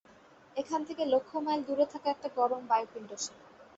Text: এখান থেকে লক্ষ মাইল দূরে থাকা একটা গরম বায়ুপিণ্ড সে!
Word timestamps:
এখান 0.55 0.81
থেকে 0.87 1.03
লক্ষ 1.05 1.31
মাইল 1.37 1.61
দূরে 1.67 1.85
থাকা 1.93 2.07
একটা 2.11 2.29
গরম 2.37 2.61
বায়ুপিণ্ড 2.67 3.09
সে! 3.15 3.31